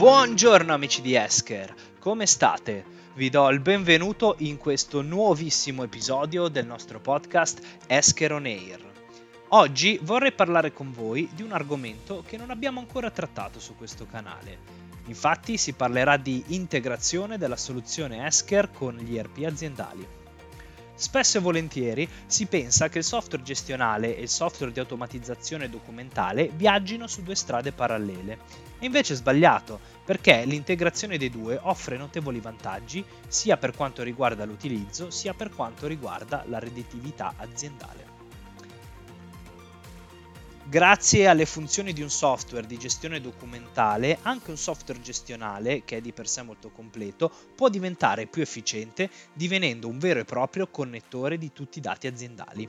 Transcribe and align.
Buongiorno 0.00 0.72
amici 0.72 1.02
di 1.02 1.14
Esker, 1.14 1.74
come 1.98 2.24
state? 2.24 2.82
Vi 3.16 3.28
do 3.28 3.50
il 3.50 3.60
benvenuto 3.60 4.36
in 4.38 4.56
questo 4.56 5.02
nuovissimo 5.02 5.82
episodio 5.82 6.48
del 6.48 6.64
nostro 6.64 7.00
podcast 7.00 7.60
Esker 7.86 8.32
on 8.32 8.46
Air. 8.46 8.80
Oggi 9.48 9.98
vorrei 10.00 10.32
parlare 10.32 10.72
con 10.72 10.90
voi 10.90 11.28
di 11.34 11.42
un 11.42 11.52
argomento 11.52 12.24
che 12.26 12.38
non 12.38 12.48
abbiamo 12.48 12.80
ancora 12.80 13.10
trattato 13.10 13.60
su 13.60 13.76
questo 13.76 14.06
canale. 14.06 14.56
Infatti 15.08 15.58
si 15.58 15.74
parlerà 15.74 16.16
di 16.16 16.44
integrazione 16.46 17.36
della 17.36 17.58
soluzione 17.58 18.26
Esker 18.26 18.70
con 18.72 18.96
gli 18.96 19.18
ERP 19.18 19.44
aziendali. 19.44 20.19
Spesso 21.00 21.38
e 21.38 21.40
volentieri 21.40 22.06
si 22.26 22.44
pensa 22.44 22.90
che 22.90 22.98
il 22.98 23.04
software 23.04 23.42
gestionale 23.42 24.18
e 24.18 24.20
il 24.20 24.28
software 24.28 24.70
di 24.70 24.80
automatizzazione 24.80 25.70
documentale 25.70 26.50
viaggino 26.52 27.06
su 27.06 27.22
due 27.22 27.34
strade 27.34 27.72
parallele. 27.72 28.40
E 28.78 28.84
invece 28.84 29.14
è 29.14 29.16
sbagliato, 29.16 29.80
perché 30.04 30.44
l'integrazione 30.44 31.16
dei 31.16 31.30
due 31.30 31.58
offre 31.62 31.96
notevoli 31.96 32.38
vantaggi 32.38 33.02
sia 33.26 33.56
per 33.56 33.74
quanto 33.74 34.02
riguarda 34.02 34.44
l'utilizzo 34.44 35.10
sia 35.10 35.32
per 35.32 35.48
quanto 35.48 35.86
riguarda 35.86 36.44
la 36.48 36.58
redditività 36.58 37.32
aziendale. 37.38 38.09
Grazie 40.70 41.26
alle 41.26 41.46
funzioni 41.46 41.92
di 41.92 42.00
un 42.00 42.10
software 42.10 42.64
di 42.64 42.78
gestione 42.78 43.20
documentale, 43.20 44.18
anche 44.22 44.50
un 44.50 44.56
software 44.56 45.00
gestionale, 45.00 45.82
che 45.84 45.96
è 45.96 46.00
di 46.00 46.12
per 46.12 46.28
sé 46.28 46.42
molto 46.42 46.70
completo, 46.70 47.28
può 47.56 47.68
diventare 47.68 48.26
più 48.26 48.40
efficiente 48.40 49.10
divenendo 49.32 49.88
un 49.88 49.98
vero 49.98 50.20
e 50.20 50.24
proprio 50.24 50.68
connettore 50.68 51.38
di 51.38 51.52
tutti 51.52 51.78
i 51.78 51.80
dati 51.80 52.06
aziendali. 52.06 52.68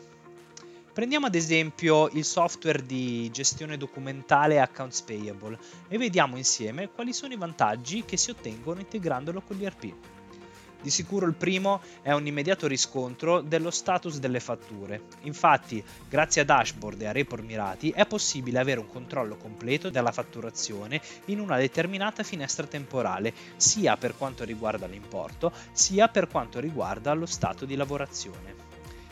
Prendiamo 0.92 1.28
ad 1.28 1.36
esempio 1.36 2.10
il 2.14 2.26
software 2.26 2.84
di 2.88 3.30
gestione 3.30 3.78
documentale 3.78 4.60
Accounts 4.60 5.04
Payable 5.04 5.60
e 5.88 6.00
vediamo 6.00 6.38
insieme 6.38 6.90
quali 6.90 7.14
sono 7.14 7.34
i 7.34 7.38
vantaggi 7.38 8.04
che 8.04 8.18
si 8.18 8.32
ottengono 8.32 8.80
integrandolo 8.80 9.42
con 9.42 9.58
l'ERP. 9.58 9.94
Di 10.82 10.90
sicuro 10.90 11.28
il 11.28 11.36
primo 11.36 11.80
è 12.02 12.12
un 12.12 12.26
immediato 12.26 12.66
riscontro 12.66 13.42
dello 13.42 13.70
status 13.70 14.18
delle 14.18 14.40
fatture. 14.40 15.04
Infatti, 15.22 15.84
grazie 16.10 16.42
a 16.42 16.46
dashboard 16.46 17.02
e 17.02 17.06
a 17.06 17.12
report 17.12 17.44
mirati, 17.44 17.92
è 17.92 18.08
possibile 18.08 18.58
avere 18.58 18.80
un 18.80 18.88
controllo 18.88 19.38
completo 19.38 19.92
della 19.92 20.12
fatturazione 20.12 21.00
in 21.26 21.40
una 21.40 21.58
determinata 21.58 22.24
finestra 22.24 22.66
temporale, 22.66 23.32
sia 23.58 23.96
per 23.96 24.18
quanto 24.18 24.44
riguarda 24.44 24.88
l'importo, 24.88 25.52
sia 25.72 26.08
per 26.08 26.28
quanto 26.28 26.60
riguarda 26.60 27.14
lo 27.14 27.28
stato 27.28 27.66
di 27.66 27.76
lavorazione. 27.76 28.56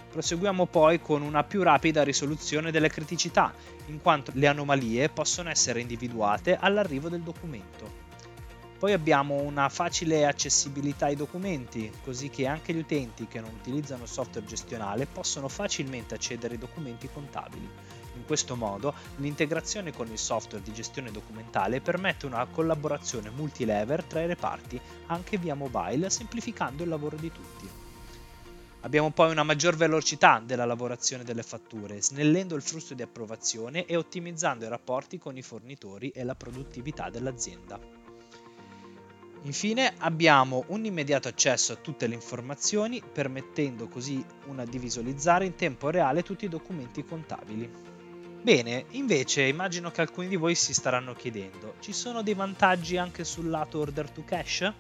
Proseguiamo 0.10 0.66
poi 0.66 1.00
con 1.00 1.22
una 1.22 1.44
più 1.44 1.62
rapida 1.62 2.02
risoluzione 2.02 2.72
delle 2.72 2.90
criticità, 2.90 3.54
in 3.86 4.02
quanto 4.02 4.32
le 4.34 4.48
anomalie 4.48 5.10
possono 5.10 5.50
essere 5.50 5.82
individuate 5.82 6.58
all'arrivo 6.60 7.10
del 7.10 7.22
documento. 7.22 8.09
Poi 8.80 8.94
abbiamo 8.94 9.36
una 9.36 9.68
facile 9.68 10.26
accessibilità 10.26 11.08
ai 11.08 11.18
documenti, 11.18 11.92
così 12.02 12.30
che 12.30 12.48
anche 12.48 12.74
gli 12.74 12.80
utenti 12.80 13.28
che 13.28 13.42
non 13.42 13.52
utilizzano 13.54 14.06
software 14.06 14.48
gestionale 14.48 15.06
possono 15.06 15.50
facilmente 15.50 16.16
accedere 16.16 16.54
ai 16.54 16.62
documenti 16.62 17.10
contabili. 17.12 17.70
In 18.16 18.26
questo 18.26 18.56
modo 18.56 18.94
l'integrazione 19.18 19.92
con 19.92 20.10
il 20.10 20.18
software 20.18 20.64
di 20.64 20.72
gestione 20.72 21.12
documentale 21.12 21.82
permette 21.82 22.26
una 22.26 22.46
collaborazione 22.46 23.30
multilever 23.30 24.06
tra 24.06 24.22
i 24.22 24.28
reparti 24.28 24.80
anche 25.08 25.38
via 25.38 25.56
mobile, 25.56 26.10
semplificando 26.10 26.84
il 26.84 26.90
lavoro 26.90 27.18
di 27.18 27.32
tutti. 27.34 27.70
Abbiamo 28.80 29.12
poi 29.12 29.30
una 29.32 29.44
maggior 29.44 29.76
velocità 29.76 30.42
della 30.42 30.64
lavorazione 30.64 31.26
delle 31.26 31.44
fatture, 31.44 32.02
snellendo 32.02 32.56
il 32.56 32.62
flusso 32.62 32.94
di 32.94 33.02
approvazione 33.02 33.86
e 33.86 33.98
ottimizzando 33.98 34.64
i 34.64 34.70
rapporti 34.70 35.18
con 35.18 35.36
i 35.36 35.42
fornitori 35.42 36.12
e 36.12 36.24
la 36.24 36.36
produttività 36.36 37.10
dell'azienda. 37.10 38.08
Infine 39.44 39.94
abbiamo 40.00 40.66
un 40.68 40.84
immediato 40.84 41.30
accesso 41.30 41.72
a 41.72 41.78
tutte 41.78 42.08
le 42.08 42.16
informazioni, 42.16 43.02
permettendo 43.02 43.88
così 43.88 44.24
una 44.48 44.66
di 44.66 44.78
visualizzare 44.78 45.46
in 45.46 45.56
tempo 45.56 45.90
reale 45.90 46.24
tutti 46.24 46.44
i 46.44 46.50
documenti 46.50 47.06
contabili. 47.06 47.72
Bene, 48.42 48.86
invece 48.92 49.44
immagino 49.44 49.92
che 49.92 50.02
alcuni 50.02 50.28
di 50.28 50.36
voi 50.36 50.56
si 50.56 50.74
staranno 50.74 51.14
chiedendo, 51.14 51.76
ci 51.80 51.94
sono 51.94 52.22
dei 52.22 52.34
vantaggi 52.34 52.98
anche 52.98 53.24
sul 53.24 53.50
lato 53.50 53.80
order 53.80 54.10
to 54.10 54.24
cash? 54.26 54.74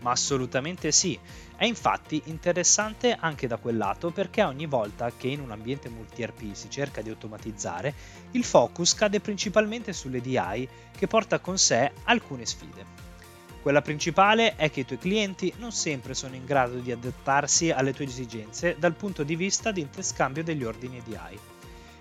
Ma 0.00 0.10
assolutamente 0.10 0.92
sì, 0.92 1.18
è 1.56 1.64
infatti 1.64 2.22
interessante 2.26 3.16
anche 3.18 3.46
da 3.46 3.58
quel 3.58 3.76
lato 3.76 4.10
perché 4.10 4.42
ogni 4.42 4.64
volta 4.66 5.12
che 5.14 5.28
in 5.28 5.40
un 5.40 5.50
ambiente 5.50 5.90
multi-RP 5.90 6.52
si 6.54 6.70
cerca 6.70 7.02
di 7.02 7.10
automatizzare, 7.10 7.94
il 8.32 8.44
focus 8.44 8.94
cade 8.94 9.20
principalmente 9.20 9.92
sulle 9.92 10.20
DI 10.20 10.68
che 10.96 11.06
porta 11.06 11.38
con 11.38 11.58
sé 11.58 11.92
alcune 12.04 12.46
sfide. 12.46 13.09
Quella 13.62 13.82
principale 13.82 14.56
è 14.56 14.70
che 14.70 14.80
i 14.80 14.84
tuoi 14.86 14.98
clienti 14.98 15.52
non 15.58 15.70
sempre 15.70 16.14
sono 16.14 16.34
in 16.34 16.46
grado 16.46 16.78
di 16.78 16.92
adattarsi 16.92 17.70
alle 17.70 17.92
tue 17.92 18.06
esigenze 18.06 18.76
dal 18.78 18.94
punto 18.94 19.22
di 19.22 19.36
vista 19.36 19.70
di 19.70 19.82
interscambio 19.82 20.42
degli 20.42 20.64
ordini 20.64 20.96
EDI. 20.96 21.38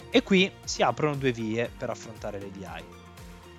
E 0.10 0.24
qui 0.24 0.50
si 0.64 0.82
aprono 0.82 1.16
due 1.16 1.34
vie 1.34 1.70
per 1.78 1.90
affrontare 1.90 2.40
l'EDI. 2.40 2.98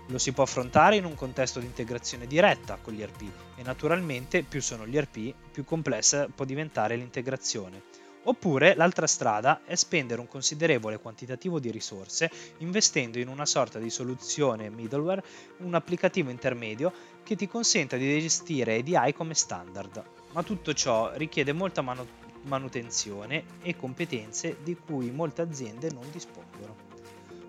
Lo 0.07 0.19
si 0.19 0.33
può 0.33 0.45
affrontare 0.45 0.97
in 0.97 1.05
un 1.05 1.15
contesto 1.15 1.61
di 1.61 1.67
integrazione 1.67 2.27
diretta 2.27 2.79
con 2.81 2.95
gli 2.95 3.03
ERP 3.03 3.23
e 3.57 3.63
naturalmente 3.63 4.43
più 4.45 4.63
sono 4.63 4.87
gli 4.87 4.97
ERP 4.97 5.35
più 5.53 5.65
complessa 5.65 6.27
può 6.35 6.47
diventare 6.47 6.97
l'integrazione 6.97 7.83
Oppure 8.23 8.75
l'altra 8.75 9.07
strada 9.07 9.63
è 9.65 9.75
spendere 9.75 10.21
un 10.21 10.29
considerevole 10.29 10.99
quantitativo 10.99 11.59
di 11.59 11.71
risorse 11.71 12.31
investendo 12.59 13.19
in 13.19 13.29
una 13.29 13.47
sorta 13.47 13.79
di 13.79 13.89
soluzione 13.89 14.69
middleware, 14.69 15.25
un 15.59 15.75
applicativo 15.75 16.31
intermedio 16.31 16.93
che 17.23 17.35
ti 17.35 17.49
consenta 17.49 17.97
di 17.97 18.21
gestire 18.21 18.77
EDI 18.77 19.15
come 19.15 19.35
standard. 19.35 20.03
Ma 20.33 20.43
tutto 20.43 20.75
ciò 20.75 21.13
richiede 21.15 21.53
molta 21.53 21.81
manu- 21.81 22.07
manutenzione 22.43 23.45
e 23.63 23.75
competenze 23.75 24.59
di 24.63 24.77
cui 24.77 25.11
molte 25.11 25.43
aziende 25.43 25.91
non 25.91 26.05
dispongono. 26.11 26.89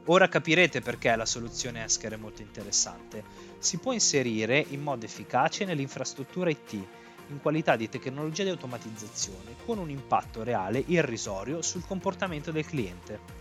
Ora 0.05 0.27
capirete 0.29 0.81
perché 0.81 1.15
la 1.15 1.25
soluzione 1.25 1.83
Esker 1.83 2.13
è 2.13 2.17
molto 2.17 2.41
interessante. 2.41 3.23
Si 3.59 3.77
può 3.77 3.91
inserire 3.91 4.65
in 4.69 4.81
modo 4.81 5.05
efficace 5.05 5.63
nell'infrastruttura 5.63 6.49
IT 6.49 6.87
in 7.31 7.39
qualità 7.41 7.75
di 7.75 7.89
tecnologia 7.89 8.43
di 8.43 8.49
automatizzazione 8.49 9.55
con 9.65 9.77
un 9.77 9.89
impatto 9.89 10.43
reale 10.43 10.83
irrisorio 10.87 11.61
sul 11.61 11.85
comportamento 11.87 12.51
del 12.51 12.65
cliente. 12.65 13.39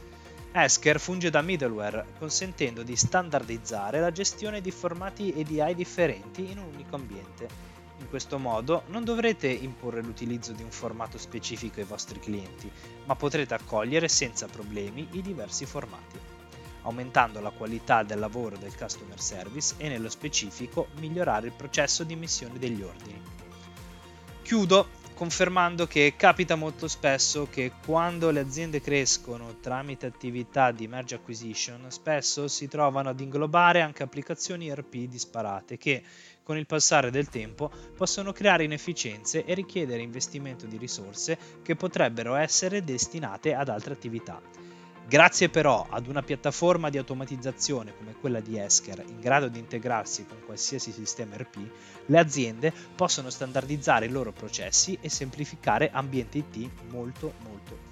Esker 0.52 0.98
funge 0.98 1.30
da 1.30 1.42
middleware, 1.42 2.06
consentendo 2.18 2.82
di 2.82 2.96
standardizzare 2.96 4.00
la 4.00 4.10
gestione 4.10 4.60
di 4.60 4.70
formati 4.70 5.32
EDI 5.32 5.74
differenti 5.74 6.50
in 6.50 6.58
un 6.58 6.72
unico 6.72 6.96
ambiente. 6.96 7.68
In 7.98 8.08
questo 8.08 8.38
modo 8.38 8.84
non 8.86 9.04
dovrete 9.04 9.48
imporre 9.48 10.02
l'utilizzo 10.02 10.52
di 10.52 10.62
un 10.62 10.70
formato 10.70 11.18
specifico 11.18 11.80
ai 11.80 11.86
vostri 11.86 12.18
clienti, 12.18 12.70
ma 13.04 13.14
potrete 13.14 13.54
accogliere 13.54 14.08
senza 14.08 14.46
problemi 14.46 15.06
i 15.12 15.22
diversi 15.22 15.66
formati, 15.66 16.18
aumentando 16.82 17.40
la 17.40 17.50
qualità 17.50 18.02
del 18.02 18.18
lavoro 18.18 18.56
del 18.56 18.74
customer 18.74 19.20
service 19.20 19.74
e 19.76 19.88
nello 19.88 20.08
specifico 20.08 20.88
migliorare 20.98 21.48
il 21.48 21.52
processo 21.52 22.02
di 22.02 22.14
emissione 22.14 22.58
degli 22.58 22.82
ordini. 22.82 23.39
Chiudo 24.50 24.88
confermando 25.14 25.86
che 25.86 26.14
capita 26.16 26.56
molto 26.56 26.88
spesso 26.88 27.46
che 27.48 27.70
quando 27.86 28.30
le 28.30 28.40
aziende 28.40 28.80
crescono 28.80 29.58
tramite 29.60 30.06
attività 30.06 30.72
di 30.72 30.88
merge 30.88 31.14
acquisition, 31.14 31.88
spesso 31.92 32.48
si 32.48 32.66
trovano 32.66 33.10
ad 33.10 33.20
inglobare 33.20 33.80
anche 33.80 34.02
applicazioni 34.02 34.68
ERP 34.68 35.06
disparate 35.06 35.78
che, 35.78 36.02
con 36.42 36.58
il 36.58 36.66
passare 36.66 37.12
del 37.12 37.28
tempo, 37.28 37.70
possono 37.96 38.32
creare 38.32 38.64
inefficienze 38.64 39.44
e 39.44 39.54
richiedere 39.54 40.02
investimento 40.02 40.66
di 40.66 40.78
risorse 40.78 41.38
che 41.62 41.76
potrebbero 41.76 42.34
essere 42.34 42.82
destinate 42.82 43.54
ad 43.54 43.68
altre 43.68 43.92
attività. 43.92 44.42
Grazie 45.06 45.48
però 45.48 45.86
ad 45.90 46.06
una 46.06 46.22
piattaforma 46.22 46.88
di 46.88 46.96
automatizzazione 46.96 47.96
come 47.96 48.14
quella 48.14 48.40
di 48.40 48.58
Esker 48.58 49.02
in 49.06 49.18
grado 49.18 49.48
di 49.48 49.58
integrarsi 49.58 50.24
con 50.24 50.38
qualsiasi 50.44 50.92
sistema 50.92 51.36
RP, 51.36 51.58
le 52.06 52.18
aziende 52.18 52.72
possono 52.94 53.28
standardizzare 53.28 54.06
i 54.06 54.10
loro 54.10 54.30
processi 54.30 54.96
e 55.00 55.08
semplificare 55.08 55.90
ambienti 55.90 56.38
IT 56.38 56.70
molto 56.90 57.32
molto. 57.42 57.90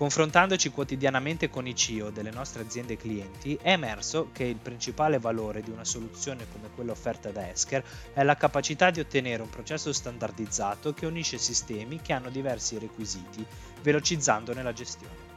Confrontandoci 0.00 0.70
quotidianamente 0.70 1.50
con 1.50 1.66
i 1.66 1.74
CEO 1.74 2.08
delle 2.08 2.30
nostre 2.30 2.62
aziende 2.62 2.96
clienti, 2.96 3.58
è 3.60 3.72
emerso 3.72 4.30
che 4.32 4.44
il 4.44 4.56
principale 4.56 5.18
valore 5.18 5.60
di 5.60 5.70
una 5.70 5.84
soluzione 5.84 6.46
come 6.50 6.70
quella 6.74 6.92
offerta 6.92 7.30
da 7.30 7.50
Esker 7.50 7.84
è 8.14 8.22
la 8.22 8.34
capacità 8.34 8.90
di 8.90 9.00
ottenere 9.00 9.42
un 9.42 9.50
processo 9.50 9.92
standardizzato 9.92 10.94
che 10.94 11.04
unisce 11.04 11.36
sistemi 11.36 12.00
che 12.00 12.14
hanno 12.14 12.30
diversi 12.30 12.78
requisiti, 12.78 13.44
velocizzandone 13.82 14.62
la 14.62 14.72
gestione. 14.72 15.29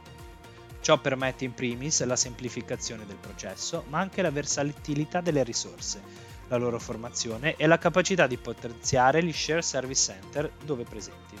Ciò 0.84 0.98
permette 0.98 1.46
in 1.46 1.54
primis 1.54 2.04
la 2.04 2.14
semplificazione 2.14 3.06
del 3.06 3.16
processo, 3.16 3.84
ma 3.88 4.00
anche 4.00 4.20
la 4.20 4.30
versatilità 4.30 5.22
delle 5.22 5.42
risorse, 5.42 6.02
la 6.48 6.58
loro 6.58 6.78
formazione 6.78 7.56
e 7.56 7.66
la 7.66 7.78
capacità 7.78 8.26
di 8.26 8.36
potenziare 8.36 9.24
gli 9.24 9.32
share 9.32 9.62
service 9.62 10.12
center 10.12 10.52
dove 10.62 10.84
presenti. 10.84 11.36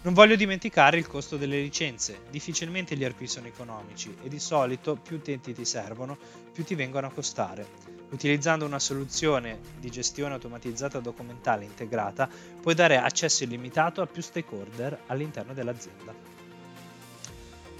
Non 0.00 0.14
voglio 0.14 0.34
dimenticare 0.34 0.96
il 0.96 1.06
costo 1.06 1.36
delle 1.36 1.60
licenze, 1.60 2.22
difficilmente 2.30 2.96
gli 2.96 3.04
ERP 3.04 3.24
sono 3.24 3.48
economici 3.48 4.16
e 4.22 4.30
di 4.30 4.38
solito 4.38 4.96
più 4.96 5.16
utenti 5.16 5.52
ti 5.52 5.66
servono, 5.66 6.16
più 6.50 6.64
ti 6.64 6.74
vengono 6.74 7.08
a 7.08 7.12
costare. 7.12 7.66
Utilizzando 8.12 8.64
una 8.64 8.78
soluzione 8.78 9.60
di 9.78 9.90
gestione 9.90 10.32
automatizzata 10.32 11.00
documentale 11.00 11.66
integrata, 11.66 12.30
puoi 12.62 12.74
dare 12.74 12.96
accesso 12.96 13.44
illimitato 13.44 14.00
a 14.00 14.06
più 14.06 14.22
stakeholder 14.22 15.02
all'interno 15.08 15.52
dell'azienda. 15.52 16.33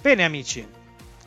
Bene 0.05 0.23
amici, 0.23 0.69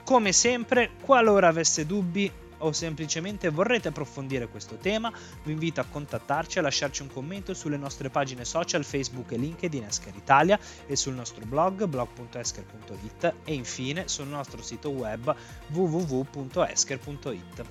come 0.03 0.31
sempre, 0.31 0.91
qualora 1.01 1.47
aveste 1.47 1.87
dubbi 1.87 2.31
o 2.59 2.71
semplicemente 2.73 3.49
vorrete 3.49 3.87
approfondire 3.87 4.47
questo 4.49 4.75
tema, 4.75 5.11
vi 5.41 5.53
invito 5.53 5.81
a 5.81 5.85
contattarci 5.89 6.57
e 6.57 6.59
a 6.59 6.63
lasciarci 6.63 7.01
un 7.01 7.11
commento 7.11 7.55
sulle 7.55 7.75
nostre 7.75 8.11
pagine 8.11 8.45
social 8.45 8.85
Facebook 8.85 9.31
e 9.31 9.37
LinkedIn 9.37 9.83
Esker 9.83 10.13
Italia 10.15 10.59
e 10.85 10.95
sul 10.95 11.15
nostro 11.15 11.43
blog 11.47 11.85
blog.esker.it 11.85 13.33
e 13.45 13.53
infine 13.55 14.07
sul 14.07 14.27
nostro 14.27 14.61
sito 14.61 14.91
web 14.91 15.35
www.esker.it. 15.69 17.63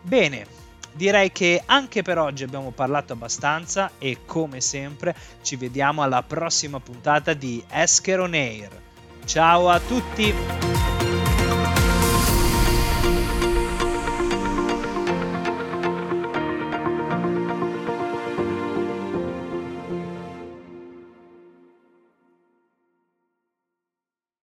Bene, 0.00 0.46
direi 0.92 1.32
che 1.32 1.60
anche 1.66 2.02
per 2.02 2.18
oggi 2.18 2.44
abbiamo 2.44 2.70
parlato 2.70 3.14
abbastanza 3.14 3.90
e 3.98 4.18
come 4.26 4.60
sempre 4.60 5.12
ci 5.42 5.56
vediamo 5.56 6.02
alla 6.02 6.22
prossima 6.22 6.78
puntata 6.78 7.34
di 7.34 7.60
Esker 7.68 8.20
On 8.20 8.34
Air. 8.34 8.88
Ciao 9.30 9.68
a 9.68 9.78
tutti! 9.78 10.69